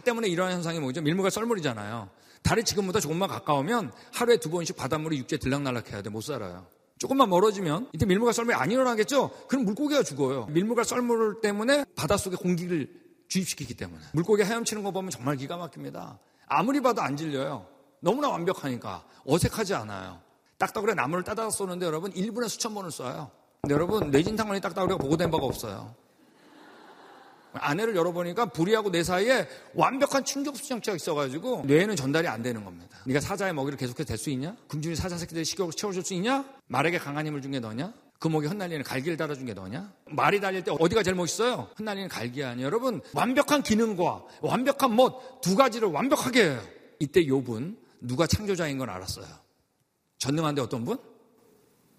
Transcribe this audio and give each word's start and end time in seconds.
때문에 0.00 0.28
일어나는 0.28 0.56
현상이 0.56 0.80
뭐죠? 0.80 1.00
밀물과 1.02 1.30
썰물이잖아요. 1.30 2.08
달이 2.42 2.64
지금보다 2.64 3.00
조금만 3.00 3.28
가까우면 3.28 3.92
하루에 4.12 4.36
두 4.38 4.50
번씩 4.50 4.76
바닷물이 4.76 5.18
육지에 5.18 5.38
들락날락 5.38 5.92
해야 5.92 6.02
돼. 6.02 6.10
못 6.10 6.22
살아요. 6.22 6.66
조금만 6.98 7.28
멀어지면 7.30 7.90
이때 7.92 8.06
밀물과 8.06 8.32
썰물이 8.32 8.56
안 8.56 8.70
일어나겠죠? 8.70 9.30
그럼 9.48 9.64
물고기가 9.64 10.02
죽어요. 10.02 10.46
밀물과 10.46 10.84
썰물 10.84 11.40
때문에 11.40 11.84
바닷속에 11.94 12.36
공기를 12.36 12.88
주입시키기 13.28 13.74
때문에. 13.74 14.02
물고기 14.12 14.42
헤엄치는 14.42 14.82
거 14.82 14.90
보면 14.90 15.10
정말 15.10 15.36
기가 15.36 15.56
막힙니다. 15.56 16.18
아무리 16.46 16.80
봐도 16.80 17.02
안 17.02 17.16
질려요. 17.16 17.66
너무나 18.00 18.28
완벽하니까 18.28 19.04
어색하지 19.26 19.74
않아요. 19.74 20.20
딱따구리 20.58 20.94
나무를 20.94 21.22
따다 21.22 21.50
쏘는데 21.50 21.86
여러분 21.86 22.12
1분에 22.12 22.48
수천 22.48 22.74
번을 22.74 22.90
쏴요. 22.90 23.30
근데 23.62 23.74
여러분 23.74 24.10
뇌진탕원이 24.10 24.60
딱따구리가 24.60 24.98
보고된 24.98 25.30
바가 25.30 25.44
없어요. 25.44 25.94
아내를 27.52 27.96
열어보니까 27.96 28.46
불이하고 28.46 28.90
내 28.90 29.02
사이에 29.02 29.48
완벽한 29.74 30.24
충격 30.24 30.56
수정체가 30.56 30.96
있어가지고 30.96 31.64
뇌에는 31.66 31.96
전달이 31.96 32.28
안 32.28 32.42
되는 32.42 32.64
겁니다. 32.64 32.98
네가 33.06 33.20
사자의 33.20 33.52
먹이를 33.54 33.78
계속해서 33.78 34.06
될 34.06 34.18
수 34.18 34.30
있냐? 34.30 34.56
금준이 34.68 34.96
사자 34.96 35.16
새끼들 35.16 35.44
식욕을 35.44 35.72
채워줄 35.72 36.04
수 36.04 36.14
있냐? 36.14 36.44
말에게 36.66 36.98
강한 36.98 37.26
힘을 37.26 37.40
준 37.42 37.50
게 37.52 37.60
너냐? 37.60 37.92
그 38.18 38.26
목에 38.28 38.48
흩날리는 38.48 38.82
갈기를 38.82 39.16
달아준 39.16 39.46
게 39.46 39.54
너냐? 39.54 39.92
말이 40.06 40.40
달릴 40.40 40.64
때 40.64 40.72
어디가 40.78 41.02
제일 41.04 41.14
멋있어요? 41.14 41.68
흩날리는 41.76 42.08
갈기 42.08 42.42
아니에요. 42.42 42.66
여러분 42.66 43.00
완벽한 43.14 43.62
기능과 43.62 44.24
완벽한 44.42 44.94
멋 44.96 45.40
두 45.40 45.54
가지를 45.54 45.88
완벽하게 45.88 46.42
해요. 46.50 46.60
이때 46.98 47.24
욥은 47.24 47.76
누가 48.00 48.26
창조자인 48.26 48.76
건 48.78 48.90
알았어요. 48.90 49.26
전능한데 50.18 50.60
어떤 50.62 50.84
분? 50.84 50.98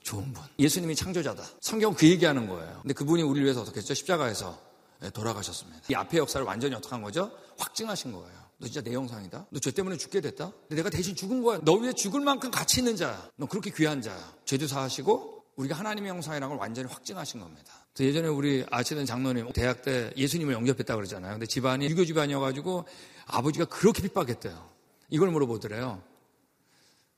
좋은 0.04 0.34
분. 0.34 0.44
예수님이 0.60 0.96
창조자다. 0.96 1.44
성경 1.62 1.94
그 1.94 2.06
얘기하는 2.08 2.48
거예요. 2.48 2.80
근데 2.82 2.94
그분이 2.94 3.22
우리를 3.24 3.46
위해서 3.46 3.62
어떻게 3.62 3.78
했죠? 3.78 3.94
십자가에서 3.94 4.52
네, 4.52 4.69
돌아가셨습니다. 5.14 5.80
이 5.90 5.94
앞의 5.96 6.20
역사를 6.20 6.46
완전히 6.46 6.76
어떻게 6.76 6.94
한 6.94 7.02
거죠? 7.02 7.32
확증하신 7.58 8.12
거예요. 8.12 8.40
너 8.58 8.68
진짜 8.68 8.82
내 8.82 8.94
영상이다? 8.94 9.46
너 9.50 9.60
죄 9.60 9.72
때문에 9.72 9.96
죽게 9.98 10.20
됐다? 10.22 10.52
근데 10.68 10.76
내가 10.76 10.90
대신 10.90 11.16
죽은 11.16 11.42
거야. 11.42 11.60
너 11.64 11.76
위해 11.76 11.94
죽을 11.94 12.20
만큼 12.22 12.52
가치 12.52 12.82
있는 12.82 12.96
자야. 12.98 13.30
너 13.38 13.46
그렇게 13.46 13.72
귀한 13.72 14.02
자야. 14.02 14.34
죄도 14.46 14.68
사하시고 14.68 15.44
우리가 15.56 15.76
하나님의 15.78 16.10
형상이라는 16.12 16.50
걸 16.50 16.58
완전히 16.60 16.90
확증하신 16.90 17.40
겁니다. 17.40 17.74
예전에 18.00 18.28
우리 18.30 18.66
아시는 18.72 19.06
장로님 19.06 19.52
대학 19.54 19.82
때 19.82 20.12
예수님을 20.16 20.54
영접했다 20.54 20.96
그러잖아요. 20.96 21.34
근데 21.34 21.46
집안이 21.46 21.86
유교 21.88 22.06
집안이어가지고 22.06 22.86
아버지가 23.26 23.66
그렇게 23.66 24.02
핍박했대요. 24.04 24.70
이걸 25.10 25.32
물어보더래요. 25.32 26.02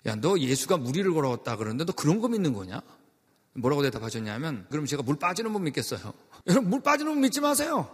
야, 0.08 0.16
너 0.16 0.40
예수가 0.40 0.78
무리를 0.78 1.12
걸어왔다 1.14 1.56
그러는데 1.58 1.86
너 1.86 1.94
그런 1.94 2.20
거 2.20 2.28
믿는 2.28 2.54
거냐? 2.54 2.82
뭐라고 3.54 3.82
대답하셨냐면, 3.84 4.66
그럼 4.70 4.86
제가 4.86 5.04
물 5.04 5.18
빠지는 5.18 5.52
분 5.52 5.64
믿겠어요. 5.64 6.14
여러분, 6.48 6.70
물 6.70 6.82
빠지는 6.82 7.12
분 7.14 7.22
믿지 7.22 7.42
마세요. 7.42 7.90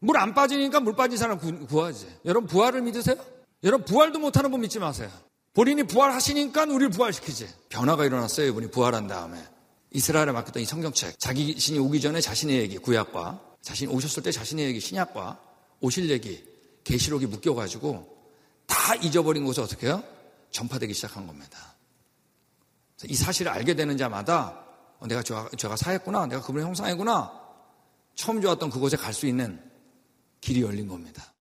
물 0.00 0.16
안 0.18 0.34
빠지니까 0.34 0.80
물 0.80 0.94
빠진 0.94 1.16
사람 1.16 1.38
구, 1.38 1.82
하지 1.82 2.06
여러분, 2.24 2.46
부활을 2.48 2.82
믿으세요? 2.82 3.16
여러분, 3.62 3.86
부활도 3.86 4.18
못하는 4.18 4.50
분 4.50 4.60
믿지 4.60 4.78
마세요. 4.78 5.10
본인이 5.54 5.82
부활하시니까 5.84 6.64
우리를 6.64 6.90
부활시키지. 6.90 7.48
변화가 7.70 8.04
일어났어요, 8.04 8.48
이분이 8.48 8.70
부활한 8.70 9.06
다음에. 9.06 9.42
이스라엘에 9.92 10.32
맡겼던 10.32 10.62
이 10.62 10.66
성경책. 10.66 11.18
자기 11.18 11.58
신이 11.58 11.78
오기 11.78 12.00
전에 12.00 12.20
자신의 12.20 12.58
얘기, 12.58 12.78
구약과, 12.78 13.40
자신이 13.62 13.90
오셨을 13.92 14.22
때 14.22 14.30
자신의 14.32 14.66
얘기, 14.66 14.80
신약과, 14.80 15.40
오실 15.80 16.10
얘기, 16.10 16.44
계시록이 16.82 17.26
묶여가지고 17.26 18.14
다 18.66 18.94
잊어버린 18.96 19.44
것을 19.44 19.62
어떻게 19.62 19.86
해요? 19.86 20.02
전파되기 20.50 20.92
시작한 20.92 21.26
겁니다. 21.26 21.73
이 23.02 23.14
사실을 23.14 23.50
알게 23.52 23.74
되는 23.74 23.96
자마다 23.96 24.64
어, 25.00 25.06
내가 25.06 25.22
죄가, 25.22 25.50
죄가 25.56 25.76
사했구나. 25.76 26.26
내가 26.26 26.40
그분의 26.40 26.64
형상이구나. 26.66 27.32
처음 28.14 28.40
좋았던 28.40 28.70
그곳에 28.70 28.96
갈 28.96 29.12
수 29.12 29.26
있는 29.26 29.60
길이 30.40 30.62
열린 30.62 30.86
겁니다. 30.86 31.33